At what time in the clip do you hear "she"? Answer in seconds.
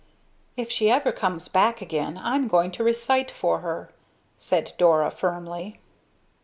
0.71-0.89